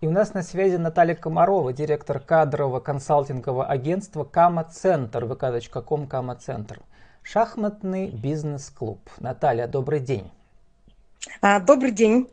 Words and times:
И 0.00 0.06
у 0.06 0.12
нас 0.12 0.32
на 0.32 0.44
связи 0.44 0.76
Наталья 0.76 1.16
Комарова, 1.16 1.72
директор 1.72 2.20
кадрового 2.20 2.78
консалтингового 2.78 3.66
агентства 3.66 4.22
Кама-центр, 4.22 5.24
vk.com 5.24 6.06
Кама-центр. 6.06 6.82
Шахматный 7.24 8.08
бизнес-клуб. 8.08 9.00
Наталья, 9.18 9.66
добрый 9.66 9.98
день. 9.98 10.30
А, 11.40 11.58
добрый 11.58 11.90
день. 11.90 12.30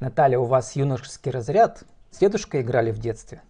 Наталья, 0.00 0.38
у 0.38 0.46
вас 0.46 0.74
юношеский 0.74 1.30
разряд. 1.30 1.84
С 2.10 2.18
дедушкой 2.18 2.62
играли 2.62 2.92
в 2.92 2.98
детстве? 2.98 3.42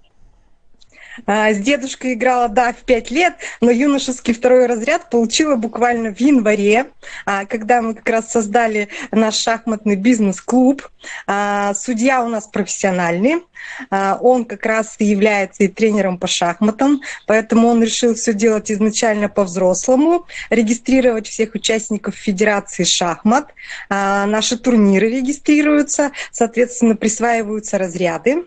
А, 1.27 1.53
с 1.53 1.59
дедушкой 1.59 2.15
играла, 2.15 2.49
да, 2.49 2.73
в 2.73 2.77
пять 2.85 3.11
лет, 3.11 3.35
но 3.61 3.71
юношеский 3.71 4.35
второй 4.35 4.67
разряд 4.67 5.11
получила 5.11 5.57
буквально 5.57 6.15
в 6.15 6.21
январе, 6.21 6.87
а, 7.27 7.45
когда 7.45 7.83
мы 7.83 7.95
как 7.95 8.09
раз 8.09 8.31
создали 8.31 8.89
наш 9.11 9.37
шахматный 9.37 9.97
бизнес-клуб. 9.97 10.89
А, 11.27 11.75
судья 11.75 12.25
у 12.25 12.29
нас 12.29 12.47
профессиональный, 12.47 13.43
он 13.91 14.45
как 14.45 14.67
раз 14.67 14.97
является 14.99 15.63
и 15.63 15.69
тренером 15.69 16.19
по 16.19 16.27
шахматам, 16.27 17.01
поэтому 17.29 17.69
он 17.69 17.81
решил 17.81 18.15
все 18.15 18.33
делать 18.33 18.73
изначально 18.73 19.29
по-взрослому, 19.29 20.27
регистрировать 20.51 21.29
всех 21.29 21.55
участников 21.55 22.17
Федерации 22.17 22.83
шахмат. 22.83 23.55
Наши 23.89 24.59
турниры 24.59 25.11
регистрируются, 25.11 26.11
соответственно, 26.33 26.97
присваиваются 26.97 27.79
разряды. 27.79 28.47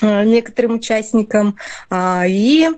Э, 0.00 0.24
некоторым 0.24 0.74
участникам. 0.74 1.56
А, 1.90 2.24
и 2.26 2.68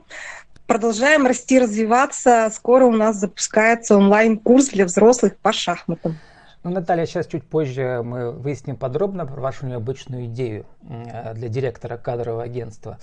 продолжаем 0.66 1.26
расти, 1.26 1.58
развиваться. 1.58 2.50
Скоро 2.52 2.86
у 2.86 2.92
нас 2.92 3.16
запускается 3.16 3.96
онлайн-курс 3.96 4.68
для 4.68 4.86
взрослых 4.86 5.36
по 5.36 5.52
шахматам. 5.52 6.18
Ну, 6.62 6.70
Наталья, 6.70 7.06
сейчас 7.06 7.26
чуть 7.26 7.44
позже 7.44 8.02
мы 8.04 8.32
выясним 8.32 8.76
подробно 8.76 9.24
про 9.24 9.40
вашу 9.40 9.66
необычную 9.66 10.26
идею 10.26 10.66
э, 10.88 11.32
для 11.34 11.48
директора 11.48 11.96
кадрового 11.96 12.42
агентства. 12.42 12.98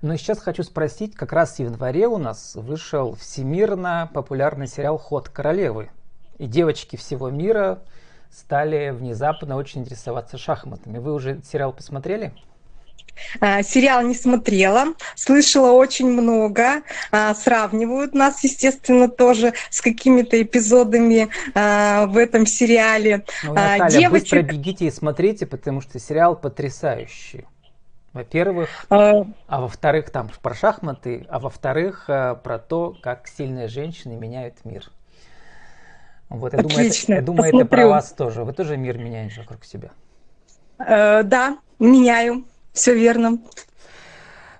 Но 0.00 0.16
сейчас 0.16 0.38
хочу 0.38 0.62
спросить, 0.62 1.14
как 1.14 1.32
раз 1.32 1.56
в 1.56 1.58
январе 1.60 2.08
у 2.08 2.18
нас 2.18 2.54
вышел 2.54 3.14
всемирно 3.16 4.10
популярный 4.12 4.66
сериал 4.66 4.98
«Ход 4.98 5.28
королевы». 5.28 5.90
И 6.38 6.46
девочки 6.46 6.96
всего 6.96 7.28
мира 7.30 7.80
стали 8.30 8.90
внезапно 8.90 9.56
очень 9.56 9.82
интересоваться 9.82 10.38
шахматами. 10.38 10.98
Вы 10.98 11.12
уже 11.12 11.42
сериал 11.44 11.74
посмотрели? 11.74 12.32
А, 13.40 13.62
сериал 13.62 14.02
не 14.02 14.14
смотрела, 14.14 14.94
слышала 15.14 15.72
очень 15.72 16.10
много, 16.10 16.82
а, 17.10 17.34
сравнивают 17.34 18.14
нас, 18.14 18.42
естественно, 18.44 19.08
тоже 19.08 19.54
с 19.70 19.80
какими-то 19.80 20.40
эпизодами 20.40 21.28
а, 21.54 22.06
в 22.06 22.16
этом 22.16 22.46
сериале. 22.46 23.24
Ну, 23.44 23.54
Наталья, 23.54 24.00
Девочек... 24.00 24.22
быстро 24.22 24.42
бегите 24.42 24.86
и 24.86 24.90
смотрите, 24.90 25.46
потому 25.46 25.80
что 25.80 25.98
сериал 25.98 26.36
потрясающий. 26.36 27.46
Во-первых, 28.12 28.68
а, 28.90 29.24
а 29.46 29.60
во-вторых, 29.60 30.10
там 30.10 30.30
про 30.42 30.54
шахматы, 30.54 31.26
а 31.30 31.38
во-вторых, 31.38 32.06
про 32.06 32.58
то, 32.58 32.94
как 33.02 33.26
сильные 33.26 33.68
женщины 33.68 34.16
меняют 34.16 34.64
мир. 34.64 34.90
Вот, 36.28 36.52
я 36.52 36.60
Отлично, 36.60 36.76
думаю, 36.76 36.94
это, 36.96 37.12
я 37.12 37.22
думаю, 37.22 37.54
это 37.54 37.64
про 37.66 37.86
вас 37.86 38.12
тоже. 38.12 38.44
Вы 38.44 38.52
тоже 38.52 38.76
мир 38.76 38.98
меняете 38.98 39.40
вокруг 39.40 39.64
себя. 39.64 39.90
Э, 40.78 41.22
да, 41.22 41.58
меняю. 41.78 42.44
Все 42.72 42.94
верно. 42.94 43.38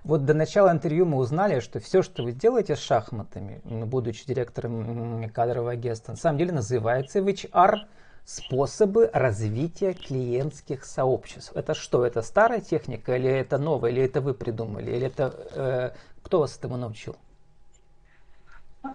Вот 0.05 0.25
до 0.25 0.35
начала 0.35 0.71
интервью 0.71 1.07
мы 1.07 1.17
узнали, 1.17 1.61
что 1.61 1.81
все, 1.81 2.03
что 2.03 2.25
вы 2.25 2.33
делаете 2.33 2.77
с 2.77 2.81
шахматами, 2.81 3.61
будучи 3.65 4.27
директором 4.27 5.31
кадрового 5.31 5.73
агентства, 5.73 6.13
на 6.13 6.19
самом 6.19 6.39
деле 6.39 6.53
называется 6.53 7.23
в 7.23 7.29
HR 7.29 7.87
способы 8.25 9.09
развития 9.13 9.95
клиентских 9.95 10.85
сообществ. 10.85 11.53
Это 11.55 11.75
что? 11.75 12.05
Это 12.05 12.23
старая 12.23 12.61
техника 12.61 13.17
или 13.17 13.31
это 13.31 13.59
новая, 13.59 13.91
или 13.91 14.03
это 14.03 14.21
вы 14.21 14.35
придумали, 14.35 14.91
или 14.91 15.07
это 15.07 15.35
э, 15.55 15.91
кто 16.23 16.41
вас 16.41 16.57
этому 16.57 16.77
научил? 16.77 17.17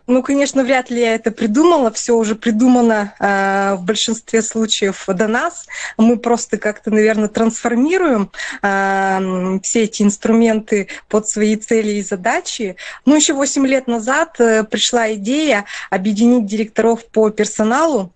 Ну, 0.05 0.21
конечно, 0.21 0.63
вряд 0.63 0.89
ли 0.89 1.01
я 1.01 1.15
это 1.15 1.31
придумала. 1.31 1.91
Все 1.91 2.13
уже 2.13 2.35
придумано 2.35 3.13
э, 3.19 3.75
в 3.75 3.83
большинстве 3.83 4.41
случаев 4.41 5.05
до 5.07 5.27
нас. 5.27 5.67
Мы 5.97 6.17
просто 6.17 6.57
как-то, 6.57 6.91
наверное, 6.91 7.29
трансформируем 7.29 8.31
э, 8.61 9.59
все 9.63 9.83
эти 9.83 10.03
инструменты 10.03 10.89
под 11.07 11.27
свои 11.27 11.55
цели 11.55 11.91
и 11.91 12.03
задачи. 12.03 12.75
Ну, 13.05 13.15
еще 13.15 13.33
8 13.33 13.65
лет 13.65 13.87
назад 13.87 14.39
э, 14.39 14.63
пришла 14.63 15.13
идея 15.13 15.65
объединить 15.89 16.45
директоров 16.45 17.05
по 17.05 17.29
персоналу 17.29 18.11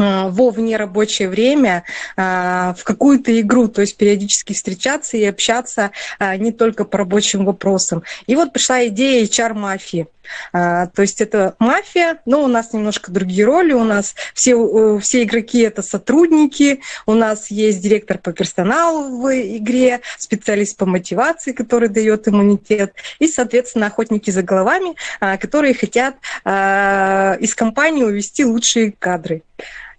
Э, 0.00 0.28
во 0.30 0.50
внерабочее 0.50 1.28
время 1.28 1.84
э, 2.16 2.74
в 2.76 2.84
какую-то 2.84 3.38
игру, 3.40 3.68
то 3.68 3.82
есть 3.82 3.96
периодически 3.96 4.52
встречаться 4.52 5.16
и 5.16 5.24
общаться 5.24 5.90
не 6.38 6.52
только 6.52 6.84
по 6.84 6.98
рабочим 6.98 7.44
вопросам. 7.44 8.02
И 8.26 8.36
вот 8.36 8.52
пришла 8.52 8.86
идея 8.86 9.24
HR-мафии. 9.24 10.06
То 10.52 10.90
есть 10.98 11.20
это 11.20 11.54
мафия, 11.58 12.20
но 12.26 12.42
у 12.42 12.46
нас 12.46 12.72
немножко 12.72 13.10
другие 13.10 13.44
роли. 13.44 13.72
У 13.72 13.84
нас 13.84 14.14
все, 14.34 14.98
все 14.98 15.22
игроки 15.22 15.60
это 15.60 15.82
сотрудники, 15.82 16.80
у 17.06 17.14
нас 17.14 17.50
есть 17.50 17.80
директор 17.80 18.18
по 18.18 18.32
персоналу 18.32 19.20
в 19.20 19.30
игре, 19.30 20.00
специалист 20.18 20.76
по 20.76 20.86
мотивации, 20.86 21.52
который 21.52 21.88
дает 21.88 22.28
иммунитет, 22.28 22.94
и, 23.18 23.28
соответственно, 23.28 23.86
охотники 23.86 24.30
за 24.30 24.42
головами, 24.42 24.94
которые 25.38 25.74
хотят 25.74 26.16
из 26.44 27.54
компании 27.54 28.04
увести 28.04 28.44
лучшие 28.44 28.92
кадры. 28.98 29.42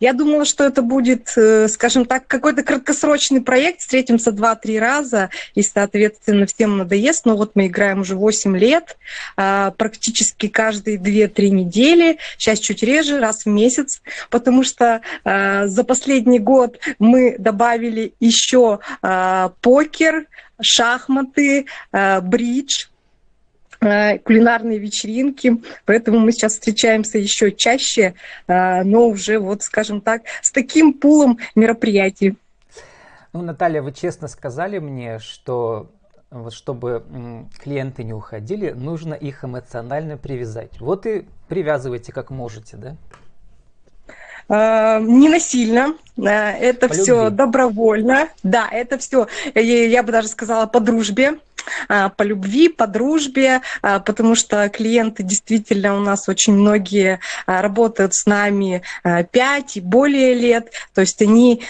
Я 0.02 0.14
думала, 0.14 0.46
что 0.46 0.64
это 0.64 0.82
будет, 0.82 1.32
э, 1.38 1.68
скажем 1.68 2.06
так, 2.06 2.26
какой-то 2.26 2.64
краткосрочный 2.64 3.40
проект, 3.40 3.82
встретимся 3.82 4.32
два-три 4.32 4.80
раза, 4.80 5.30
и, 5.54 5.62
соответственно, 5.62 6.48
всем 6.48 6.80
надоест. 6.80 7.28
Но 7.28 7.38
вот 7.38 7.52
мы 7.54 7.68
играем 7.68 8.02
уже 8.02 8.16
8 8.16 8.58
лет, 8.58 8.98
а, 9.38 9.72
практически 9.78 10.48
каждые 10.48 10.98
2-3 10.98 11.52
недели, 11.52 12.18
сейчас 12.40 12.58
чуть 12.58 12.82
реже, 12.82 13.20
раз 13.20 13.46
в 13.46 13.50
месяц, 13.50 14.02
потому 14.32 14.64
что 14.64 15.02
а, 15.24 15.68
за 15.68 15.84
последний 15.84 16.40
год 16.40 16.80
мы 16.98 17.36
добавили 17.38 18.14
еще 18.20 18.80
а, 19.04 19.54
покер, 19.62 20.26
шахматы, 20.60 21.66
бридж, 21.92 22.86
кулинарные 23.82 24.78
вечеринки, 24.78 25.58
поэтому 25.86 26.20
мы 26.20 26.32
сейчас 26.32 26.54
встречаемся 26.54 27.18
еще 27.18 27.52
чаще, 27.52 28.14
э, 28.48 28.84
но 28.84 29.08
уже 29.08 29.40
вот, 29.40 29.64
скажем 29.64 30.02
так, 30.02 30.22
с 30.44 30.52
таким 30.52 30.94
пулом 30.94 31.40
мероприятий. 31.56 32.38
Ну, 33.34 33.42
Наталья, 33.42 33.82
вы 33.82 33.92
честно 33.92 34.28
сказали 34.28 34.78
мне, 34.78 35.18
что 35.18 35.90
вот 36.30 36.54
чтобы 36.54 37.04
клиенты 37.60 38.04
не 38.04 38.14
уходили, 38.14 38.70
нужно 38.70 39.16
их 39.16 39.44
эмоционально 39.44 40.16
привязать. 40.16 40.80
Вот 40.80 41.08
и 41.08 41.26
привязывайте 41.48 42.14
как 42.14 42.30
можете, 42.30 42.78
да? 42.78 42.96
Э, 44.48 45.00
не 45.02 45.28
насильно, 45.28 45.96
это 46.18 46.88
по 46.88 46.94
все 46.94 47.24
любви. 47.24 47.38
добровольно, 47.38 48.30
да, 48.44 48.68
это 48.72 49.00
все, 49.00 49.28
я 49.56 50.04
бы 50.04 50.12
даже 50.12 50.28
сказала, 50.28 50.68
по 50.68 50.80
дружбе, 50.80 51.40
по 51.88 52.24
любви, 52.24 52.70
по 52.70 52.88
дружбе, 52.88 53.62
а, 53.82 54.00
потому 54.00 54.36
что 54.36 54.70
клиенты 54.70 55.24
действительно 55.24 55.96
у 55.96 56.00
нас 56.00 56.30
очень 56.30 56.54
многие 56.54 57.20
а, 57.46 57.62
работают 57.62 58.14
с 58.14 58.26
нами 58.26 58.84
5 59.04 59.78
и 59.78 59.82
более 59.82 60.34
лет, 60.34 60.72
то 60.94 61.02
есть 61.02 61.22
они 61.22 61.62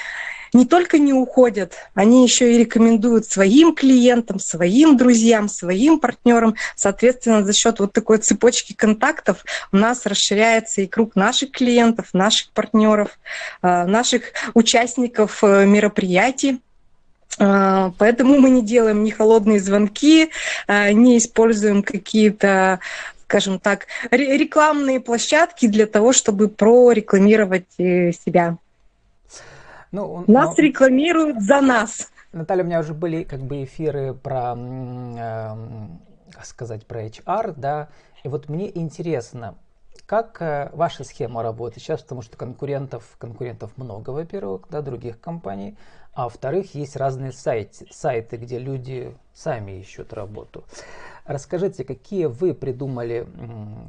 не 0.53 0.65
только 0.65 0.97
не 0.97 1.13
уходят, 1.13 1.75
они 1.93 2.23
еще 2.23 2.53
и 2.53 2.57
рекомендуют 2.57 3.25
своим 3.25 3.73
клиентам, 3.73 4.37
своим 4.37 4.97
друзьям, 4.97 5.47
своим 5.47 5.97
партнерам. 5.97 6.55
Соответственно, 6.75 7.45
за 7.45 7.53
счет 7.53 7.79
вот 7.79 7.93
такой 7.93 8.17
цепочки 8.17 8.73
контактов 8.73 9.45
у 9.71 9.77
нас 9.77 10.05
расширяется 10.05 10.81
и 10.81 10.87
круг 10.87 11.15
наших 11.15 11.51
клиентов, 11.51 12.09
наших 12.11 12.51
партнеров, 12.51 13.17
наших 13.61 14.23
участников 14.53 15.41
э, 15.41 15.65
мероприятий. 15.65 16.59
А, 17.39 17.93
поэтому 17.97 18.39
мы 18.39 18.49
не 18.49 18.61
делаем 18.61 19.03
ни 19.03 19.09
холодные 19.09 19.59
звонки, 19.59 20.31
а, 20.67 20.91
не 20.91 21.17
используем 21.17 21.83
какие-то 21.83 22.79
скажем 23.25 23.59
так, 23.59 23.87
рекламные 24.11 24.99
площадки 24.99 25.65
для 25.65 25.85
того, 25.85 26.11
чтобы 26.11 26.49
прорекламировать 26.49 27.63
э, 27.77 28.11
себя. 28.11 28.57
Ну, 29.93 30.25
нас 30.27 30.57
но... 30.57 30.63
рекламируют 30.63 31.41
за 31.41 31.61
нас. 31.61 32.09
Наталья, 32.33 32.63
у 32.63 32.67
меня 32.67 32.81
уже 32.81 32.93
были 32.93 33.23
как 33.23 33.39
бы 33.39 33.63
эфиры 33.63 34.13
про, 34.13 34.53
э, 34.57 35.55
сказать, 36.43 36.85
про 36.85 37.05
HR, 37.05 37.53
да, 37.55 37.87
и 38.25 38.27
вот 38.27 38.49
мне 38.49 38.69
интересно, 38.77 39.55
как 40.11 40.41
э, 40.41 40.69
ваша 40.73 41.05
схема 41.05 41.41
работает 41.41 41.81
сейчас, 41.81 42.01
потому 42.01 42.21
что 42.21 42.35
конкурентов, 42.35 43.15
конкурентов 43.17 43.71
много, 43.77 44.09
во-первых, 44.09 44.63
да, 44.69 44.81
других 44.81 45.21
компаний, 45.21 45.77
а 46.13 46.25
во-вторых, 46.25 46.75
есть 46.75 46.97
разные 46.97 47.31
сайты, 47.31 47.87
сайты, 47.91 48.35
где 48.35 48.59
люди 48.59 49.15
сами 49.33 49.79
ищут 49.79 50.11
работу. 50.11 50.65
Расскажите, 51.23 51.85
какие 51.85 52.25
вы 52.25 52.53
придумали, 52.53 53.25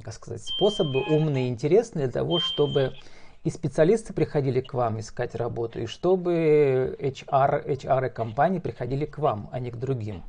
как 0.04 0.14
сказать, 0.14 0.42
способы 0.44 1.02
умные 1.10 1.48
и 1.48 1.50
интересные 1.50 2.06
для 2.06 2.12
того, 2.12 2.38
чтобы 2.38 2.92
и 3.42 3.50
специалисты 3.50 4.12
приходили 4.12 4.60
к 4.60 4.74
вам 4.74 5.00
искать 5.00 5.34
работу, 5.34 5.80
и 5.80 5.86
чтобы 5.86 6.96
HR, 7.00 7.66
HR 7.66 8.10
компании 8.10 8.60
приходили 8.60 9.06
к 9.06 9.18
вам, 9.18 9.50
а 9.50 9.58
не 9.58 9.72
к 9.72 9.76
другим? 9.76 10.22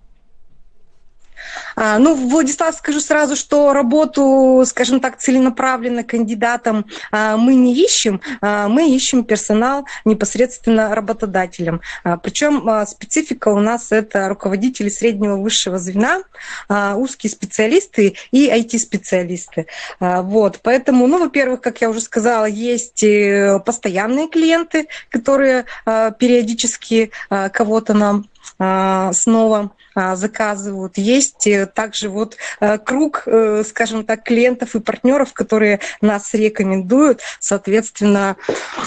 А, 1.76 1.98
ну, 2.00 2.16
Владислав, 2.16 2.76
скажу 2.76 3.00
сразу, 3.00 3.36
что 3.36 3.74
работу, 3.74 4.64
скажем 4.66 5.00
так, 5.00 5.18
целенаправленно 5.18 6.04
кандидатам 6.04 6.86
а, 7.12 7.38
мы 7.38 7.56
не 7.56 7.76
ищем, 7.76 8.22
а, 8.42 8.68
мы 8.68 8.90
ищем 8.90 9.24
персонал 9.24 9.86
непосредственно 10.06 10.94
работодателям. 10.96 11.82
Причем 12.22 12.70
специфика 12.88 13.50
у 13.50 13.60
нас 13.60 13.92
это 13.92 14.30
руководители 14.30 14.90
среднего 14.90 15.36
высшего 15.38 15.78
звена, 15.78 16.22
узкие 16.70 17.30
специалисты 17.32 18.16
и 18.32 18.50
IT-специалисты. 18.50 19.68
Вот, 20.00 20.60
поэтому, 20.62 21.08
ну, 21.08 21.20
во-первых, 21.20 21.62
как 21.62 21.82
я 21.82 21.90
уже 21.90 22.02
сказала, 22.02 22.46
есть 22.46 23.04
э, 23.04 23.60
постоянные 23.66 24.28
клиенты, 24.28 24.88
которые 25.10 25.66
периодически 25.86 27.12
кого-то 27.30 27.94
нам 27.94 28.26
снова 28.58 29.72
а, 29.96 30.16
заказывают. 30.16 30.98
Есть 30.98 31.46
э, 31.46 31.68
также 31.68 32.10
вот 32.10 32.38
э, 32.60 32.80
круг, 32.80 33.24
э, 33.28 33.64
скажем 33.64 34.04
так, 34.04 34.24
клиентов 34.24 34.76
и 34.76 34.80
партнеров, 34.80 35.34
которые 35.34 35.82
нас 36.02 36.34
рекомендуют. 36.34 37.22
Соответственно, 37.40 38.36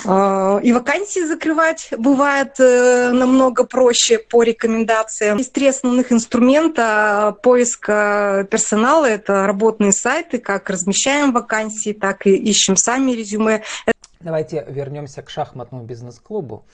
и 0.05 0.73
вакансии 0.73 1.25
закрывать 1.25 1.89
бывает 1.97 2.59
намного 2.59 3.65
проще 3.65 4.19
по 4.19 4.43
рекомендациям. 4.43 5.39
Есть 5.39 5.53
три 5.53 5.69
основных 5.69 6.13
инструмента 6.13 7.37
поиска 7.43 8.47
персонала. 8.51 9.07
Это 9.07 9.47
работные 9.47 9.93
сайты, 9.93 10.39
как 10.39 10.69
размещаем 10.71 11.33
вакансии, 11.33 11.93
так 11.93 12.27
и 12.27 12.35
ищем 12.35 12.77
сами 12.77 13.13
резюме. 13.13 13.63
Давайте 14.21 14.65
вернемся 14.69 15.23
к 15.23 15.31
шахматному 15.31 15.85
бизнес-клубу. 15.85 16.65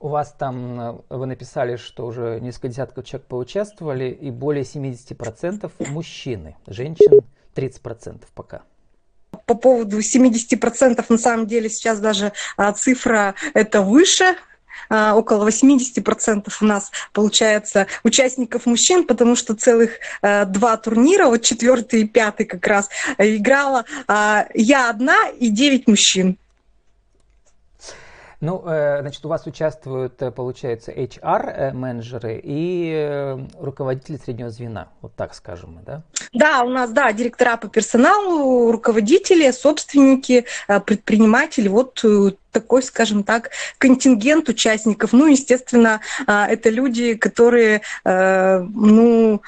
У 0.00 0.08
вас 0.08 0.34
там, 0.38 0.80
э, 0.80 0.94
вы 1.08 1.26
написали, 1.26 1.76
что 1.76 2.06
уже 2.06 2.38
несколько 2.40 2.68
десятков 2.68 3.04
человек 3.04 3.26
поучаствовали, 3.26 4.10
и 4.10 4.30
более 4.30 4.64
70% 4.64 5.72
мужчины, 5.88 6.56
женщин 6.66 7.20
30% 7.54 8.22
пока. 8.34 8.62
По 9.46 9.54
поводу 9.54 9.98
70% 9.98 11.04
на 11.08 11.18
самом 11.18 11.46
деле 11.46 11.68
сейчас 11.68 12.00
даже 12.00 12.32
а, 12.56 12.72
цифра 12.72 13.34
это 13.54 13.82
выше, 13.82 14.36
а, 14.88 15.16
около 15.16 15.48
80% 15.48 16.48
у 16.60 16.64
нас 16.64 16.90
получается 17.12 17.86
участников 18.04 18.66
мужчин, 18.66 19.04
потому 19.04 19.36
что 19.36 19.54
целых 19.54 19.92
а, 20.22 20.44
два 20.44 20.76
турнира, 20.76 21.26
вот 21.26 21.42
четвертый 21.42 22.02
и 22.02 22.06
пятый 22.06 22.46
как 22.46 22.66
раз, 22.66 22.88
играла 23.18 23.84
а, 24.06 24.46
я 24.54 24.90
одна 24.90 25.28
и 25.28 25.48
девять 25.48 25.88
мужчин. 25.88 26.38
Ну, 28.40 28.62
э, 28.66 29.00
значит, 29.00 29.24
у 29.26 29.28
вас 29.28 29.46
участвуют, 29.46 30.22
э, 30.22 30.30
получается, 30.30 30.92
HR-менеджеры 30.92 32.34
э, 32.36 32.40
и 32.44 33.36
руководители 33.58 34.16
среднего 34.16 34.50
звена, 34.50 34.88
вот 35.00 35.12
так 35.16 35.34
скажем 35.34 35.80
да? 35.84 36.02
Да, 36.32 36.62
у 36.62 36.68
нас, 36.68 36.90
да, 36.90 37.12
директора 37.12 37.56
по 37.56 37.68
персоналу, 37.68 38.70
руководители, 38.70 39.50
собственники, 39.50 40.44
предприниматели, 40.86 41.66
вот 41.68 42.04
такой, 42.50 42.82
скажем 42.82 43.22
так, 43.22 43.50
контингент 43.78 44.48
участников. 44.48 45.12
Ну, 45.12 45.26
естественно, 45.26 46.00
а, 46.26 46.46
это 46.46 46.70
люди, 46.70 47.14
которые 47.14 47.82
э, 48.04 48.58
ну, 48.58 49.42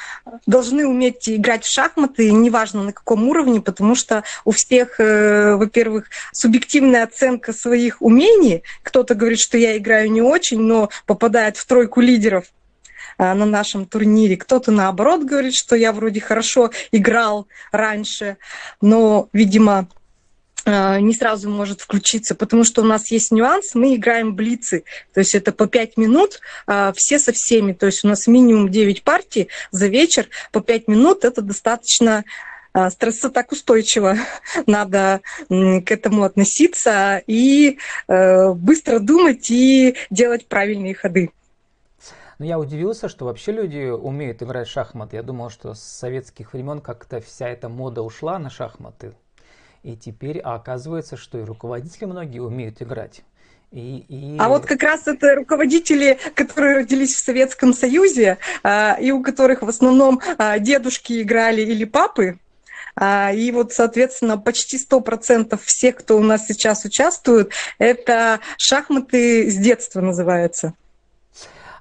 должны 0.46 0.86
уметь 0.86 1.28
играть 1.28 1.64
в 1.64 1.72
шахматы, 1.72 2.30
неважно 2.30 2.82
на 2.82 2.92
каком 2.92 3.28
уровне, 3.28 3.60
потому 3.60 3.94
что 3.94 4.24
у 4.44 4.50
всех, 4.50 5.00
э, 5.00 5.54
во-первых, 5.56 6.08
субъективная 6.32 7.04
оценка 7.04 7.52
своих 7.52 8.00
умений. 8.00 8.62
Кто-то 8.82 9.14
говорит, 9.14 9.40
что 9.40 9.58
я 9.58 9.76
играю 9.76 10.10
не 10.10 10.22
очень, 10.22 10.60
но 10.60 10.90
попадает 11.06 11.56
в 11.56 11.66
тройку 11.66 12.00
лидеров 12.00 12.44
э, 13.18 13.32
на 13.32 13.46
нашем 13.46 13.86
турнире. 13.86 14.36
Кто-то 14.36 14.70
наоборот 14.70 15.24
говорит, 15.24 15.54
что 15.54 15.76
я 15.76 15.92
вроде 15.92 16.20
хорошо 16.20 16.70
играл 16.92 17.46
раньше, 17.72 18.36
но, 18.80 19.28
видимо, 19.32 19.88
не 20.66 21.14
сразу 21.14 21.48
может 21.48 21.80
включиться, 21.80 22.34
потому 22.34 22.64
что 22.64 22.82
у 22.82 22.84
нас 22.84 23.10
есть 23.10 23.30
нюанс, 23.32 23.74
мы 23.74 23.94
играем 23.94 24.34
блицы, 24.34 24.84
то 25.14 25.20
есть 25.20 25.34
это 25.34 25.52
по 25.52 25.66
5 25.66 25.96
минут, 25.96 26.40
а, 26.66 26.92
все 26.92 27.18
со 27.18 27.32
всеми, 27.32 27.72
то 27.72 27.86
есть 27.86 28.04
у 28.04 28.08
нас 28.08 28.26
минимум 28.26 28.68
9 28.68 29.02
партий 29.02 29.48
за 29.70 29.86
вечер, 29.86 30.28
по 30.52 30.60
5 30.60 30.88
минут 30.88 31.24
это 31.24 31.42
достаточно 31.42 32.24
а, 32.72 32.90
стресса 32.90 33.30
так 33.30 33.52
устойчиво. 33.52 34.16
Надо 34.66 35.22
к 35.48 35.90
этому 35.90 36.22
относиться 36.22 37.22
и 37.26 37.78
э, 38.06 38.52
быстро 38.52 39.00
думать 39.00 39.50
и 39.50 39.96
делать 40.10 40.46
правильные 40.46 40.94
ходы. 40.94 41.30
Но 42.38 42.46
я 42.46 42.58
удивился, 42.58 43.08
что 43.08 43.26
вообще 43.26 43.52
люди 43.52 43.90
умеют 43.90 44.42
играть 44.42 44.66
в 44.66 44.70
шахматы. 44.70 45.16
Я 45.16 45.22
думал, 45.22 45.50
что 45.50 45.74
с 45.74 45.82
советских 45.82 46.52
времен 46.54 46.80
как-то 46.80 47.20
вся 47.20 47.48
эта 47.48 47.68
мода 47.68 48.02
ушла 48.02 48.38
на 48.38 48.48
шахматы. 48.48 49.12
И 49.82 49.96
теперь 49.96 50.38
оказывается, 50.40 51.16
что 51.16 51.38
и 51.38 51.42
руководители 51.42 52.04
многие 52.04 52.40
умеют 52.40 52.82
играть. 52.82 53.22
И, 53.72 54.04
и... 54.08 54.36
А 54.38 54.48
вот 54.48 54.66
как 54.66 54.82
раз 54.82 55.06
это 55.06 55.36
руководители, 55.36 56.18
которые 56.34 56.78
родились 56.78 57.14
в 57.14 57.24
Советском 57.24 57.72
Союзе, 57.72 58.38
а, 58.62 58.96
и 59.00 59.12
у 59.12 59.22
которых 59.22 59.62
в 59.62 59.68
основном 59.68 60.20
а, 60.38 60.58
дедушки 60.58 61.22
играли 61.22 61.62
или 61.62 61.84
папы, 61.84 62.38
а, 62.96 63.32
и 63.32 63.50
вот, 63.52 63.72
соответственно, 63.72 64.38
почти 64.38 64.76
100% 64.76 65.58
всех, 65.64 65.96
кто 65.96 66.18
у 66.18 66.22
нас 66.22 66.46
сейчас 66.46 66.84
участвует, 66.84 67.52
это 67.78 68.40
шахматы 68.58 69.50
с 69.50 69.56
детства 69.56 70.00
называются. 70.00 70.74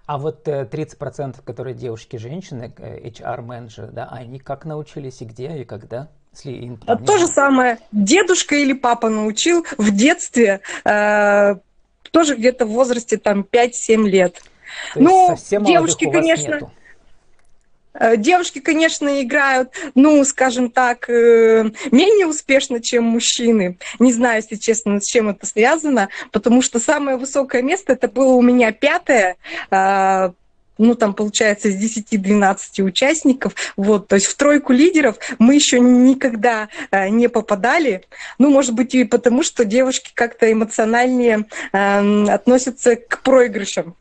А 0.05 0.17
вот 0.17 0.47
30%, 0.47 1.39
э, 1.39 1.41
которые 1.43 1.75
девушки-женщины, 1.75 2.73
HR-менеджеры, 2.77 3.91
да, 3.91 4.07
они 4.11 4.39
как 4.39 4.65
научились 4.65 5.21
и 5.21 5.25
где, 5.25 5.57
и 5.57 5.65
когда? 5.65 6.09
Если 6.33 6.77
там, 6.85 7.03
То 7.05 7.17
же 7.17 7.27
самое. 7.27 7.79
Дедушка 7.91 8.55
или 8.55 8.73
папа 8.73 9.09
научил 9.09 9.65
в 9.77 9.91
детстве, 9.91 10.61
э, 10.85 11.55
тоже 12.11 12.35
где-то 12.35 12.65
в 12.65 12.69
возрасте 12.69 13.17
там 13.17 13.45
5-7 13.49 14.07
лет. 14.07 14.41
То 14.93 14.99
ну, 14.99 15.37
девушки, 15.49 16.09
конечно, 16.09 16.55
нету. 16.55 16.71
Э, 17.93 18.17
девушки, 18.17 18.59
конечно, 18.59 19.21
играют, 19.21 19.71
ну, 19.95 20.23
скажем 20.23 20.69
так, 20.69 21.09
э, 21.09 21.69
менее 21.91 22.27
успешно, 22.27 22.81
чем 22.81 23.03
мужчины. 23.03 23.77
Не 23.99 24.13
знаю, 24.13 24.37
если 24.37 24.55
честно, 24.55 25.01
с 25.01 25.05
чем 25.05 25.29
это 25.29 25.45
связано, 25.45 26.09
потому 26.31 26.61
что 26.61 26.79
самое 26.79 27.17
высокое 27.17 27.61
место 27.61 27.93
это 27.93 28.07
было 28.07 28.33
у 28.33 28.41
меня 28.41 28.71
пятое 28.71 29.37
э, 29.71 30.31
ну, 30.79 30.95
там, 30.95 31.13
получается, 31.13 31.67
из 31.67 31.97
10-12 31.97 32.81
участников, 32.81 33.53
вот, 33.77 34.07
то 34.07 34.15
есть 34.15 34.25
в 34.25 34.35
тройку 34.35 34.73
лидеров 34.73 35.17
мы 35.37 35.53
еще 35.53 35.79
никогда 35.79 36.69
э, 36.89 37.09
не 37.09 37.29
попадали, 37.29 38.05
ну, 38.39 38.49
может 38.49 38.73
быть, 38.73 38.95
и 38.95 39.03
потому, 39.03 39.43
что 39.43 39.65
девушки 39.65 40.11
как-то 40.13 40.51
эмоциональнее 40.51 41.45
э, 41.71 42.25
относятся 42.29 42.95
к 42.95 43.21
проигрышам. 43.21 43.95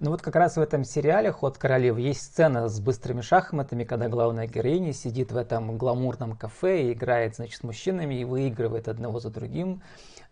Ну 0.00 0.10
вот 0.10 0.22
как 0.22 0.34
раз 0.34 0.56
в 0.56 0.60
этом 0.60 0.84
сериале 0.84 1.30
«Ход 1.30 1.56
королев» 1.56 1.98
есть 1.98 2.22
сцена 2.22 2.68
с 2.68 2.80
быстрыми 2.80 3.20
шахматами, 3.20 3.84
когда 3.84 4.08
главная 4.08 4.48
героиня 4.48 4.92
сидит 4.92 5.30
в 5.30 5.36
этом 5.36 5.78
гламурном 5.78 6.36
кафе 6.36 6.88
и 6.88 6.92
играет, 6.92 7.36
значит, 7.36 7.60
с 7.60 7.62
мужчинами 7.62 8.16
и 8.16 8.24
выигрывает 8.24 8.88
одного 8.88 9.20
за 9.20 9.30
другим. 9.30 9.82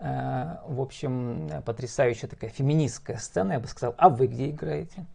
Э, 0.00 0.56
в 0.66 0.80
общем, 0.80 1.48
потрясающая 1.64 2.28
такая 2.28 2.50
феминистская 2.50 3.18
сцена, 3.18 3.52
я 3.52 3.60
бы 3.60 3.68
сказал. 3.68 3.94
А 3.98 4.08
вы 4.08 4.26
где 4.26 4.50
играете? 4.50 5.06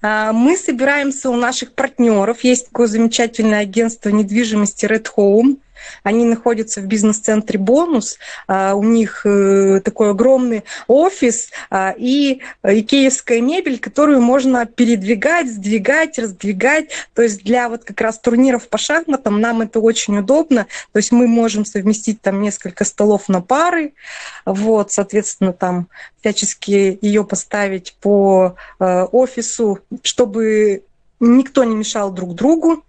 А, 0.00 0.32
мы 0.32 0.56
собираемся 0.56 1.28
у 1.28 1.36
наших 1.36 1.74
партнеров. 1.74 2.44
Есть 2.44 2.68
такое 2.68 2.86
замечательное 2.86 3.60
агентство 3.60 4.08
недвижимости 4.08 4.86
Red 4.86 5.06
Home. 5.16 5.58
Они 6.02 6.24
находятся 6.24 6.80
в 6.80 6.86
бизнес-центре 6.86 7.58
«Бонус». 7.58 8.18
А, 8.46 8.74
у 8.74 8.82
них 8.82 9.22
э, 9.24 9.80
такой 9.84 10.10
огромный 10.10 10.64
офис 10.86 11.50
а, 11.70 11.94
и 11.96 12.40
икеевская 12.62 13.40
мебель, 13.40 13.78
которую 13.78 14.20
можно 14.20 14.66
передвигать, 14.66 15.48
сдвигать, 15.48 16.18
раздвигать. 16.18 16.90
То 17.14 17.22
есть 17.22 17.44
для 17.44 17.68
вот 17.68 17.84
как 17.84 18.00
раз 18.00 18.18
турниров 18.18 18.68
по 18.68 18.78
шахматам 18.78 19.40
нам 19.40 19.62
это 19.62 19.80
очень 19.80 20.18
удобно. 20.18 20.66
То 20.92 20.98
есть 20.98 21.12
мы 21.12 21.26
можем 21.26 21.64
совместить 21.64 22.20
там 22.20 22.40
несколько 22.40 22.84
столов 22.84 23.28
на 23.28 23.40
пары. 23.40 23.94
Вот, 24.44 24.92
соответственно, 24.92 25.52
там 25.52 25.88
всячески 26.20 26.98
ее 27.00 27.24
поставить 27.24 27.96
по 28.00 28.56
э, 28.78 29.02
офису, 29.04 29.80
чтобы 30.02 30.82
никто 31.20 31.64
не 31.64 31.76
мешал 31.76 32.10
друг 32.10 32.34
другу 32.34 32.84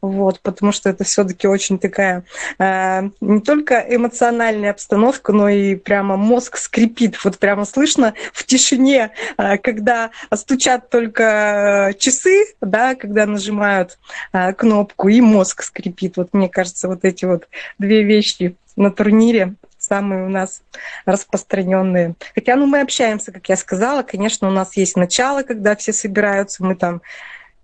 вот, 0.00 0.40
потому 0.40 0.72
что 0.72 0.90
это 0.90 1.04
все-таки 1.04 1.46
очень 1.46 1.78
такая 1.78 2.24
э, 2.58 3.08
не 3.20 3.40
только 3.40 3.84
эмоциональная 3.88 4.70
обстановка, 4.70 5.32
но 5.32 5.48
и 5.48 5.74
прямо 5.76 6.16
мозг 6.16 6.58
скрипит. 6.58 7.22
Вот 7.24 7.38
прямо 7.38 7.64
слышно 7.64 8.14
в 8.32 8.44
тишине, 8.44 9.12
э, 9.38 9.58
когда 9.58 10.10
стучат 10.34 10.90
только 10.90 11.90
э, 11.90 11.94
часы, 11.94 12.54
да, 12.60 12.94
когда 12.94 13.26
нажимают 13.26 13.98
э, 14.32 14.52
кнопку, 14.52 15.08
и 15.08 15.20
мозг 15.20 15.62
скрипит. 15.62 16.16
Вот 16.16 16.34
мне 16.34 16.48
кажется, 16.48 16.88
вот 16.88 17.04
эти 17.04 17.24
вот 17.24 17.48
две 17.78 18.02
вещи 18.02 18.56
на 18.76 18.90
турнире 18.90 19.54
самые 19.78 20.26
у 20.26 20.28
нас 20.28 20.62
распространенные. 21.04 22.14
Хотя, 22.34 22.56
ну, 22.56 22.66
мы 22.66 22.80
общаемся, 22.80 23.32
как 23.32 23.48
я 23.48 23.56
сказала, 23.56 24.02
конечно, 24.02 24.48
у 24.48 24.50
нас 24.50 24.76
есть 24.76 24.96
начало, 24.96 25.42
когда 25.42 25.76
все 25.76 25.92
собираются, 25.92 26.64
мы 26.64 26.74
там 26.74 27.02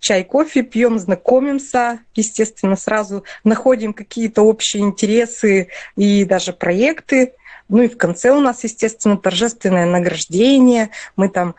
чай, 0.00 0.24
кофе 0.24 0.62
пьем, 0.62 0.98
знакомимся, 0.98 2.00
естественно, 2.14 2.76
сразу 2.76 3.24
находим 3.44 3.92
какие-то 3.92 4.42
общие 4.42 4.82
интересы 4.82 5.68
и 5.96 6.24
даже 6.24 6.52
проекты. 6.52 7.34
Ну 7.68 7.82
и 7.82 7.88
в 7.88 7.96
конце 7.96 8.30
у 8.30 8.40
нас, 8.40 8.64
естественно, 8.64 9.16
торжественное 9.16 9.86
награждение. 9.86 10.90
Мы 11.14 11.28
там 11.28 11.54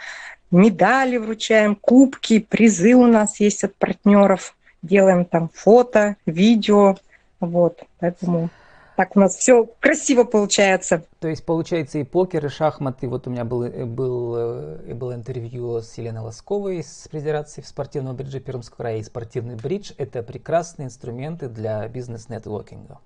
медали 0.52 1.18
вручаем, 1.18 1.76
кубки, 1.76 2.40
призы 2.40 2.94
у 2.96 3.08
нас 3.08 3.40
есть 3.40 3.64
от 3.64 3.76
партнеров. 3.76 4.56
Делаем 4.82 5.24
там 5.24 5.50
фото, 5.54 6.18
видео. 6.26 6.98
Вот, 7.40 7.84
поэтому 8.00 8.50
так 8.96 9.16
у 9.16 9.20
нас 9.20 9.36
все 9.36 9.66
красиво 9.80 10.24
получается. 10.24 11.06
То 11.20 11.28
есть 11.28 11.46
получается 11.46 12.00
и 12.00 12.04
покер, 12.04 12.46
и 12.46 12.50
шахматы. 12.50 13.08
Вот 13.08 13.28
у 13.28 13.30
меня 13.30 13.46
был, 13.46 13.64
э, 13.64 13.86
был, 13.86 14.36
э, 14.36 14.94
было 14.94 15.16
интервью 15.16 15.82
с 15.82 15.98
Еленой 15.98 16.22
Лосковой 16.22 16.84
с 16.84 17.08
Федерации 17.12 17.62
спортивного 17.62 18.16
бриджа 18.16 18.40
Пермского 18.40 18.78
края. 18.78 18.98
И 18.98 19.04
спортивный 19.04 19.56
бридж– 19.56 19.92
это 19.98 20.24
прекрасные 20.24 20.88
инструменты 20.88 21.48
для 21.48 21.88
бизнес-нетворкинга. 21.88 23.00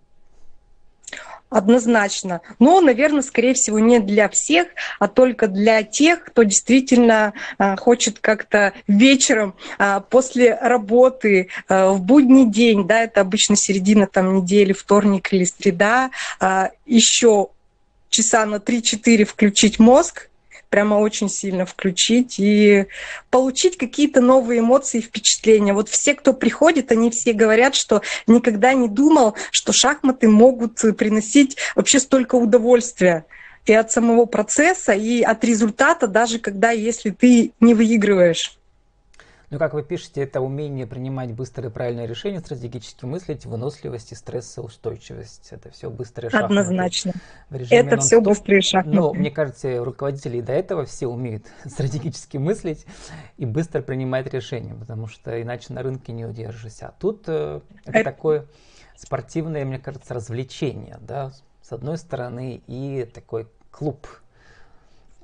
Однозначно. 1.50 2.41
Но, 2.59 2.81
наверное, 2.81 3.21
скорее 3.21 3.53
всего, 3.53 3.79
не 3.79 4.00
для 4.00 4.27
всех, 4.29 4.67
а 5.00 5.07
только 5.07 5.47
для 5.47 5.83
тех, 5.83 6.25
кто 6.25 6.43
действительно 6.43 7.33
а, 7.57 7.77
хочет 7.77 8.19
как-то 8.19 8.74
вечером 8.88 9.55
а, 9.77 10.00
после 10.01 10.55
работы 10.55 11.50
а, 11.67 11.91
в 11.91 12.01
будний 12.01 12.45
день, 12.45 12.88
да, 12.88 13.03
это 13.03 13.21
обычно 13.21 13.55
середина 13.55 14.07
там 14.07 14.35
недели, 14.38 14.74
вторник 14.74 15.31
или 15.31 15.45
среда, 15.45 16.09
еще 16.85 17.50
часа 18.09 18.45
на 18.45 18.55
3-4 18.55 19.24
включить 19.25 19.79
мозг, 19.79 20.29
прямо 20.75 20.96
очень 20.96 21.29
сильно 21.29 21.65
включить 21.65 22.36
и 22.38 22.88
получить 23.29 23.77
какие-то 23.77 24.20
новые 24.20 24.60
эмоции 24.60 24.98
и 24.98 25.01
впечатления. 25.01 25.72
Вот 25.72 25.88
все, 25.88 26.13
кто 26.15 26.34
приходит, 26.34 26.91
они 26.91 27.12
все 27.12 27.32
говорят, 27.32 27.75
что 27.75 28.01
никогда 28.27 28.74
не 28.74 28.89
думал, 28.89 29.36
что 29.51 29.72
шахматы 29.72 30.27
могут 30.27 30.82
приносить 30.98 31.55
вообще 31.75 32.01
столько 32.01 32.36
удовольствия 32.36 33.25
и 33.65 33.72
от 33.74 33.89
самого 33.94 34.25
процесса, 34.25 34.91
и 34.91 35.22
от 35.22 35.46
результата, 35.46 36.08
даже 36.08 36.39
когда, 36.39 36.72
если 36.72 37.12
ты 37.12 37.53
не 37.62 37.74
выигрываешь. 37.74 38.58
Ну, 39.50 39.60
как 39.60 39.74
вы 39.74 39.84
пишете, 39.84 40.22
это 40.22 40.42
умение 40.42 40.88
принимать 40.88 41.34
быстрые 41.34 41.70
правильные 41.70 42.08
решения, 42.08 42.40
стратегически 42.40 43.06
мыслить, 43.06 43.46
выносливость 43.46 44.12
и 44.12 44.16
стрессоустойчивость. 44.16 45.50
Это 45.52 45.70
все 45.70 45.90
быстрые 45.90 46.32
шахматы. 46.32 46.54
Однозначно. 46.54 47.14
Это 47.50 47.98
все 47.98 48.22
быстрые 48.22 48.62
шахматы. 48.62 48.96
Но 48.96 49.14
мне 49.14 49.32
кажется, 49.32 49.84
руководители 49.84 50.42
до 50.42 50.54
этого 50.54 50.86
все 50.86 51.08
умеют 51.08 51.46
стратегически 51.66 52.38
мыслить 52.38 52.86
и 53.38 53.46
быстро 53.46 53.82
принимать 53.82 54.34
решения, 54.34 54.74
потому 54.74 55.08
что 55.08 55.42
иначе 55.42 55.74
на 55.74 55.84
рынке 55.84 56.12
не 56.12 56.25
удержишься. 56.25 56.88
А 56.88 56.94
тут 57.00 57.25
э, 57.28 57.62
это, 57.86 58.00
это 58.00 58.04
такое 58.04 58.46
спортивное, 58.96 59.66
мне 59.66 59.80
кажется, 59.80 60.14
развлечение, 60.14 60.98
да, 61.02 61.32
с 61.62 61.72
одной 61.72 61.98
стороны, 61.98 62.62
и 62.68 63.10
такой 63.14 63.48
клуб 63.72 64.08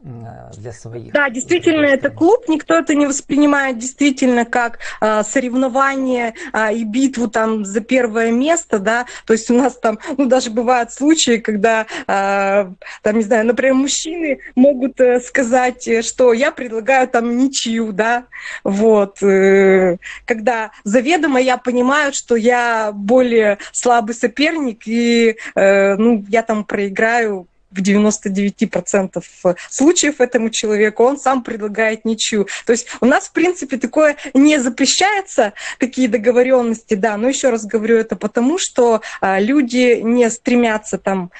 для 0.03 0.71
своих. 0.71 1.13
Да, 1.13 1.29
действительно, 1.29 1.85
это 1.85 2.09
клуб, 2.09 2.45
никто 2.47 2.75
это 2.75 2.95
не 2.95 3.05
воспринимает 3.05 3.77
действительно 3.77 4.45
как 4.45 4.79
э, 4.99 5.23
соревнование 5.23 6.33
э, 6.53 6.73
и 6.73 6.83
битву 6.83 7.27
там 7.27 7.65
за 7.65 7.81
первое 7.81 8.31
место, 8.31 8.79
да, 8.79 9.05
то 9.25 9.33
есть 9.33 9.51
у 9.51 9.53
нас 9.53 9.77
там, 9.77 9.99
ну, 10.17 10.25
даже 10.25 10.49
бывают 10.49 10.91
случаи, 10.91 11.37
когда, 11.37 11.85
э, 12.07 12.71
там, 13.03 13.15
не 13.15 13.21
знаю, 13.21 13.45
например, 13.45 13.75
мужчины 13.75 14.39
могут 14.55 14.99
э, 14.99 15.19
сказать, 15.19 15.87
что 16.03 16.33
я 16.33 16.51
предлагаю 16.51 17.07
там 17.07 17.37
ничью, 17.37 17.91
да, 17.91 18.25
вот, 18.63 19.21
э, 19.21 19.97
когда 20.25 20.71
заведомо 20.83 21.39
я 21.39 21.57
понимаю, 21.57 22.13
что 22.13 22.35
я 22.35 22.91
более 22.91 23.59
слабый 23.71 24.15
соперник, 24.15 24.87
и, 24.87 25.37
э, 25.55 25.95
ну, 25.95 26.25
я 26.29 26.41
там 26.41 26.63
проиграю 26.63 27.47
в 27.71 27.81
99% 27.81 29.23
случаев 29.69 30.21
этому 30.21 30.49
человеку, 30.49 31.03
он 31.03 31.17
сам 31.17 31.43
предлагает 31.43 32.05
ничью. 32.05 32.47
То 32.65 32.73
есть 32.73 32.87
у 32.99 33.05
нас, 33.05 33.27
в 33.27 33.31
принципе, 33.31 33.77
такое 33.77 34.17
не 34.33 34.59
запрещается, 34.59 35.53
такие 35.79 36.07
договоренности, 36.07 36.95
да, 36.95 37.17
но 37.17 37.29
еще 37.29 37.49
раз 37.49 37.65
говорю 37.65 37.97
это 37.97 38.15
потому, 38.15 38.57
что 38.57 39.01
а, 39.21 39.39
люди 39.39 39.99
не 40.01 40.29
стремятся 40.29 40.97
там 40.97 41.31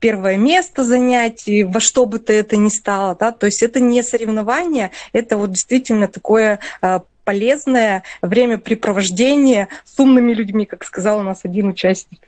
первое 0.00 0.36
место 0.36 0.84
занять, 0.84 1.48
и 1.48 1.64
во 1.64 1.80
что 1.80 2.04
бы 2.04 2.18
то 2.18 2.32
это 2.32 2.56
ни 2.56 2.68
стало, 2.68 3.16
да, 3.18 3.32
то 3.32 3.46
есть 3.46 3.62
это 3.62 3.80
не 3.80 4.02
соревнование, 4.02 4.90
это 5.12 5.38
вот 5.38 5.52
действительно 5.52 6.08
такое 6.08 6.58
а, 6.82 7.02
полезное 7.24 8.02
времяпрепровождение 8.20 9.68
с 9.84 9.98
умными 9.98 10.34
людьми, 10.34 10.66
как 10.66 10.84
сказал 10.84 11.20
у 11.20 11.22
нас 11.22 11.40
один 11.44 11.68
участник. 11.68 12.20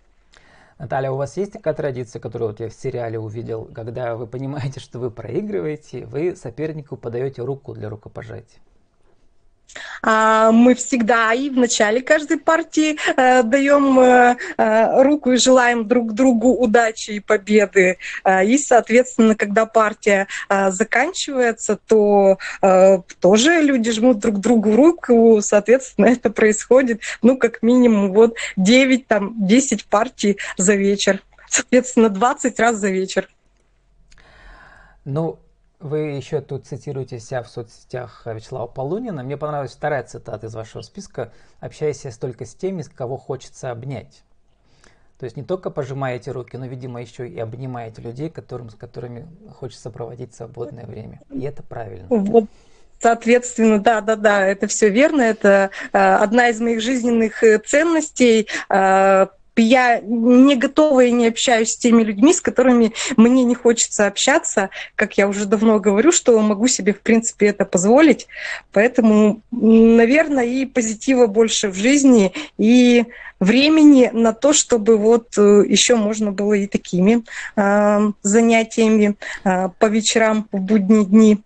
Наталья, 0.78 1.10
у 1.10 1.16
вас 1.16 1.38
есть 1.38 1.52
такая 1.52 1.72
традиция, 1.72 2.20
которую 2.20 2.50
вот 2.50 2.60
я 2.60 2.68
в 2.68 2.74
сериале 2.74 3.18
увидел, 3.18 3.64
когда 3.74 4.14
вы 4.14 4.26
понимаете, 4.26 4.78
что 4.78 4.98
вы 4.98 5.10
проигрываете, 5.10 6.04
вы 6.04 6.36
сопернику 6.36 6.98
подаете 6.98 7.42
руку 7.42 7.72
для 7.72 7.88
рукопожатия? 7.88 8.60
А, 10.02 10.52
мы 10.52 10.74
всегда 10.74 11.32
и 11.34 11.50
в 11.50 11.56
начале 11.56 12.00
каждой 12.00 12.38
партии 12.38 12.96
э, 13.16 13.42
даем 13.42 13.98
э, 13.98 14.36
э, 14.56 15.02
руку 15.02 15.32
и 15.32 15.36
желаем 15.36 15.86
друг 15.86 16.12
другу 16.12 16.52
удачи 16.54 17.12
и 17.12 17.20
победы. 17.20 17.98
И, 18.44 18.58
соответственно, 18.58 19.34
когда 19.34 19.66
партия 19.66 20.26
заканчивается, 20.48 21.78
то 21.86 22.38
тоже 23.20 23.60
люди 23.60 23.90
жмут 23.90 24.18
друг 24.18 24.40
другу 24.40 24.74
руку, 24.74 25.40
соответственно, 25.42 26.06
это 26.16 26.30
происходит, 26.30 27.00
ну, 27.22 27.36
как 27.36 27.62
минимум, 27.62 28.12
вот 28.12 28.36
9, 28.56 29.06
там, 29.06 29.34
10 29.46 29.86
партий 29.86 30.38
за 30.56 30.74
вечер. 30.74 31.22
Соответственно, 31.48 32.08
20 32.08 32.58
раз 32.60 32.76
за 32.76 32.90
вечер. 32.90 33.28
Ну, 35.04 35.38
вы 35.78 35.98
еще 35.98 36.40
тут 36.40 36.66
цитируете 36.66 37.20
себя 37.20 37.42
в 37.42 37.48
соцсетях 37.48 38.22
Вячеслава 38.24 38.66
Полунина. 38.66 39.22
Мне 39.22 39.36
понравилась 39.36 39.72
вторая 39.72 40.02
цитата 40.04 40.46
из 40.46 40.54
вашего 40.54 40.82
списка. 40.82 41.32
«Общайся 41.60 42.10
только 42.18 42.46
с 42.46 42.54
теми, 42.54 42.82
с 42.82 42.88
кого 42.88 43.16
хочется 43.16 43.70
обнять». 43.70 44.22
То 45.18 45.24
есть 45.24 45.36
не 45.36 45.42
только 45.42 45.70
пожимаете 45.70 46.30
руки, 46.30 46.56
но, 46.56 46.66
видимо, 46.66 47.00
еще 47.00 47.26
и 47.26 47.38
обнимаете 47.38 48.02
людей, 48.02 48.28
которым, 48.28 48.68
с 48.68 48.74
которыми 48.74 49.26
хочется 49.54 49.90
проводить 49.90 50.34
свободное 50.34 50.84
время. 50.84 51.22
И 51.30 51.40
это 51.40 51.62
правильно. 51.62 52.06
Вот. 52.10 52.44
Соответственно, 53.00 53.78
да, 53.78 54.00
да, 54.00 54.16
да, 54.16 54.46
это 54.46 54.66
все 54.66 54.90
верно. 54.90 55.22
Это 55.22 55.70
э, 55.92 55.98
одна 55.98 56.48
из 56.48 56.60
моих 56.60 56.80
жизненных 56.80 57.42
э, 57.42 57.58
ценностей 57.58 58.48
э, 58.68 59.26
я 59.62 60.00
не 60.00 60.56
готова 60.56 61.04
и 61.04 61.10
не 61.10 61.28
общаюсь 61.28 61.72
с 61.72 61.76
теми 61.76 62.02
людьми, 62.02 62.32
с 62.32 62.40
которыми 62.40 62.92
мне 63.16 63.44
не 63.44 63.54
хочется 63.54 64.06
общаться. 64.06 64.70
Как 64.94 65.18
я 65.18 65.28
уже 65.28 65.46
давно 65.46 65.78
говорю, 65.78 66.12
что 66.12 66.38
могу 66.40 66.68
себе, 66.68 66.92
в 66.92 67.00
принципе, 67.00 67.46
это 67.46 67.64
позволить. 67.64 68.26
Поэтому, 68.72 69.40
наверное, 69.50 70.44
и 70.44 70.66
позитива 70.66 71.26
больше 71.26 71.68
в 71.68 71.74
жизни, 71.74 72.32
и 72.58 73.04
времени 73.40 74.10
на 74.12 74.32
то, 74.32 74.52
чтобы 74.52 74.96
вот 74.96 75.36
э, 75.36 75.64
еще 75.66 75.96
можно 75.96 76.32
было 76.32 76.54
и 76.54 76.66
такими 76.66 77.22
э, 77.56 78.12
занятиями 78.22 79.16
э, 79.44 79.68
по 79.78 79.86
вечерам 79.86 80.48
в 80.52 80.60
будние 80.60 81.04
дни 81.04 81.42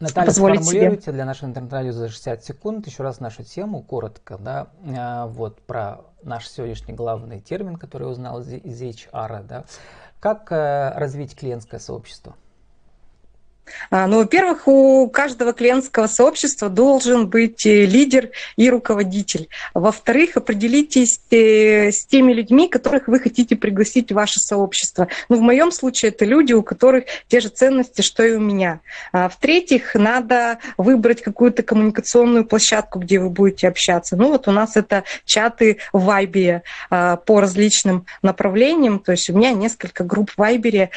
Наталья, 0.00 0.26
позволить 0.26 0.62
сформулируйте 0.62 1.02
себе. 1.02 1.12
для 1.12 1.24
нашего 1.26 1.50
интернет-радио 1.50 1.92
за 1.92 2.08
60 2.08 2.42
секунд 2.42 2.86
еще 2.86 3.02
раз 3.02 3.20
нашу 3.20 3.44
тему, 3.44 3.82
коротко, 3.82 4.38
да, 4.38 4.68
э, 4.82 5.26
вот 5.30 5.60
про 5.60 6.06
наш 6.22 6.48
сегодняшний 6.48 6.94
главный 6.94 7.38
термин, 7.40 7.76
который 7.76 8.04
я 8.04 8.08
узнал 8.08 8.40
из, 8.40 8.50
из 8.50 8.80
HR, 8.80 9.44
да, 9.44 9.64
как 10.18 10.50
э, 10.52 10.92
развить 10.96 11.36
клиентское 11.36 11.78
сообщество? 11.78 12.34
А, 13.90 14.06
ну, 14.06 14.18
во-первых, 14.18 14.68
у 14.68 15.08
каждого 15.08 15.52
клиентского 15.52 16.06
сообщества 16.06 16.68
должен 16.68 17.28
быть 17.28 17.66
э, 17.66 17.84
лидер 17.84 18.30
и 18.56 18.70
руководитель. 18.70 19.48
Во-вторых, 19.74 20.36
определитесь 20.36 21.20
э, 21.30 21.90
с 21.90 22.04
теми 22.06 22.32
людьми, 22.32 22.68
которых 22.68 23.08
вы 23.08 23.20
хотите 23.20 23.56
пригласить 23.56 24.10
в 24.10 24.14
ваше 24.14 24.40
сообщество. 24.40 25.08
Ну, 25.28 25.36
в 25.36 25.40
моем 25.40 25.72
случае 25.72 26.10
это 26.10 26.24
люди, 26.24 26.52
у 26.52 26.62
которых 26.62 27.04
те 27.28 27.40
же 27.40 27.48
ценности, 27.48 28.02
что 28.02 28.24
и 28.24 28.32
у 28.32 28.40
меня. 28.40 28.80
А, 29.12 29.28
в-третьих, 29.28 29.94
надо 29.94 30.58
выбрать 30.76 31.22
какую-то 31.22 31.62
коммуникационную 31.62 32.44
площадку, 32.44 32.98
где 32.98 33.18
вы 33.18 33.30
будете 33.30 33.68
общаться. 33.68 34.16
Ну, 34.16 34.28
вот 34.28 34.48
у 34.48 34.50
нас 34.50 34.76
это 34.76 35.04
чаты 35.24 35.78
в 35.92 36.04
Вайбере 36.04 36.62
по 36.88 37.40
различным 37.40 38.06
направлениям. 38.22 38.98
То 38.98 39.12
есть 39.12 39.30
у 39.30 39.36
меня 39.36 39.52
несколько 39.52 40.04
групп 40.04 40.30
в 40.30 40.38
Вайбере. 40.38 40.90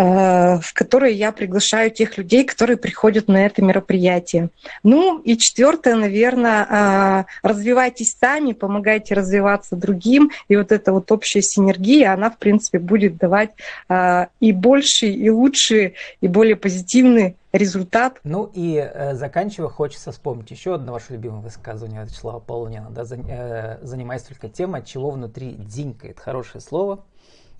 Э, 0.00 0.60
в 0.60 0.74
которые 0.74 1.12
я 1.16 1.32
приглашаю 1.32 1.90
тех 1.90 2.16
людей, 2.18 2.44
которые 2.44 2.76
приходят 2.76 3.26
на 3.26 3.44
это 3.44 3.62
мероприятие. 3.62 4.50
Ну 4.84 5.18
и 5.18 5.36
четвертое, 5.36 5.96
наверное, 5.96 7.24
э, 7.24 7.24
развивайтесь 7.42 8.16
сами, 8.16 8.52
помогайте 8.52 9.14
развиваться 9.14 9.74
другим, 9.74 10.30
и 10.46 10.56
вот 10.56 10.70
эта 10.70 10.92
вот 10.92 11.10
общая 11.10 11.42
синергия, 11.42 12.12
она, 12.12 12.30
в 12.30 12.38
принципе, 12.38 12.78
будет 12.78 13.16
давать 13.16 13.50
э, 13.88 14.26
и 14.38 14.52
больший, 14.52 15.12
и 15.12 15.30
лучший, 15.30 15.96
и 16.20 16.28
более 16.28 16.54
позитивный 16.54 17.36
результат. 17.50 18.20
Ну 18.22 18.48
и 18.54 18.88
заканчивая, 19.14 19.68
хочется 19.68 20.12
вспомнить 20.12 20.52
еще 20.52 20.76
одно 20.76 20.92
ваше 20.92 21.14
любимое 21.14 21.40
высказывание 21.40 22.04
Вячеслава 22.04 22.38
Полунина. 22.38 22.88
Да, 22.90 23.04
за, 23.04 23.80
занимаясь 23.82 24.22
только 24.22 24.48
тем, 24.48 24.76
от 24.76 24.86
чего 24.86 25.10
внутри 25.10 25.56
дзинькает. 25.56 26.20
Хорошее 26.20 26.60
слово. 26.60 27.04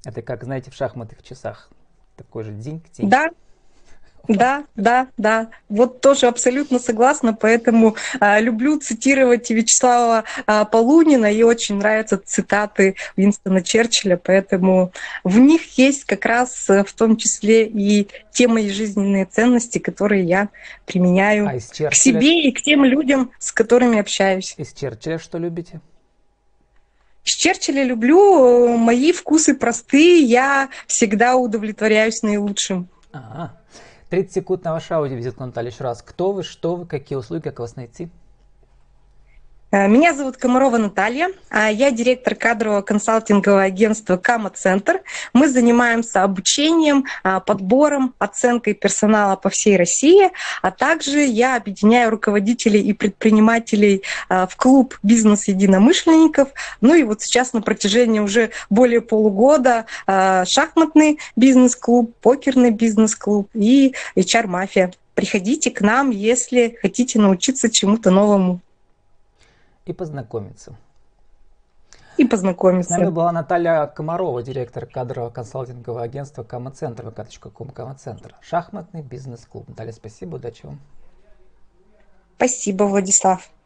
Это 0.04 0.22
как, 0.22 0.44
знаете, 0.44 0.70
в 0.70 0.74
шахматных 0.74 1.24
часах 1.24 1.68
такой 2.18 2.44
же 2.44 2.52
динь-динь. 2.52 3.08
Да, 3.08 3.30
да, 4.28 4.64
да, 4.76 5.08
да. 5.16 5.48
Вот 5.70 6.02
тоже 6.02 6.26
абсолютно 6.26 6.78
согласна, 6.78 7.32
поэтому 7.32 7.96
а, 8.20 8.38
люблю 8.40 8.78
цитировать 8.78 9.48
Вячеслава 9.48 10.24
а, 10.46 10.66
Полунина, 10.66 11.32
и 11.32 11.42
очень 11.42 11.76
нравятся 11.76 12.18
цитаты 12.18 12.96
Уинстона 13.16 13.62
Черчилля, 13.62 14.20
поэтому 14.22 14.92
в 15.24 15.38
них 15.38 15.78
есть 15.78 16.04
как 16.04 16.26
раз 16.26 16.68
э, 16.68 16.84
в 16.84 16.92
том 16.92 17.16
числе 17.16 17.66
и 17.66 18.08
те 18.30 18.48
мои 18.48 18.70
жизненные 18.70 19.24
ценности, 19.24 19.78
которые 19.78 20.24
я 20.24 20.50
применяю 20.84 21.48
а 21.48 21.88
к 21.88 21.94
себе 21.94 22.42
и 22.42 22.52
к 22.52 22.60
тем 22.60 22.84
людям, 22.84 23.30
с 23.38 23.50
которыми 23.50 23.98
общаюсь. 23.98 24.54
Из 24.58 24.74
Черчилля 24.74 25.18
что 25.18 25.38
любите? 25.38 25.80
С 27.28 27.32
Черчилля 27.32 27.84
люблю, 27.84 28.68
мои 28.78 29.12
вкусы 29.12 29.54
простые, 29.54 30.22
я 30.22 30.70
всегда 30.86 31.36
удовлетворяюсь 31.36 32.22
наилучшим. 32.22 32.88
Ага. 33.12 33.54
30 34.08 34.32
секунд 34.32 34.64
на 34.64 34.72
ваш 34.72 34.90
аудиовизит, 34.90 35.38
Наталья, 35.38 35.70
еще 35.70 35.84
раз. 35.84 36.00
Кто 36.00 36.32
вы, 36.32 36.42
что 36.42 36.76
вы, 36.76 36.86
какие 36.86 37.18
услуги, 37.18 37.42
как 37.42 37.58
вас 37.58 37.76
найти? 37.76 38.08
Э, 39.70 39.86
меня 39.86 40.14
зовут 40.14 40.38
Комарова 40.38 40.78
Наталья, 40.78 41.28
а 41.50 41.70
я 41.70 41.90
директор 41.90 42.34
кадрового 42.34 42.80
консалтингового 42.80 43.62
агентства 43.62 44.16
Кама-центр. 44.16 45.02
Мы 45.34 45.48
занимаемся 45.48 46.22
обучением, 46.22 47.04
а, 47.22 47.40
подбором, 47.40 48.14
оценкой 48.18 48.72
персонала 48.72 49.36
по 49.36 49.50
всей 49.50 49.76
России, 49.76 50.30
а 50.62 50.70
также 50.70 51.20
я 51.20 51.56
объединяю 51.56 52.10
руководителей 52.10 52.80
и 52.80 52.94
предпринимателей 52.94 54.02
а, 54.28 54.46
в 54.46 54.56
клуб 54.56 54.98
«Бизнес-единомышленников». 55.02 56.48
Ну 56.80 56.94
и 56.94 57.02
вот 57.02 57.20
сейчас 57.20 57.52
на 57.52 57.60
протяжении 57.60 58.20
уже 58.20 58.50
более 58.70 59.00
полугода 59.02 59.86
шахматный 60.06 61.18
бизнес-клуб, 61.36 62.14
покерный 62.22 62.70
бизнес-клуб 62.70 63.50
и 63.54 63.94
HR-мафия. 64.16 64.92
Приходите 65.14 65.70
к 65.70 65.80
нам, 65.80 66.10
если 66.10 66.76
хотите 66.80 67.18
научиться 67.18 67.70
чему-то 67.70 68.10
новому 68.10 68.60
и 69.88 69.92
познакомиться. 69.94 70.76
И 72.18 72.24
познакомиться. 72.24 72.94
С 72.94 72.98
нами 72.98 73.10
была 73.10 73.32
Наталья 73.32 73.86
Комарова, 73.86 74.42
директор 74.42 74.86
кадрового 74.86 75.30
консалтингового 75.30 76.02
агентства 76.02 76.42
Кама-центр, 76.42 77.06
vk.com 77.06 77.70
Кама-центр. 77.70 78.34
Шахматный 78.42 79.02
бизнес-клуб. 79.02 79.66
Наталья, 79.68 79.92
спасибо, 79.92 80.36
удачи 80.36 80.66
вам. 80.66 80.78
Спасибо, 82.36 82.84
Владислав. 82.84 83.50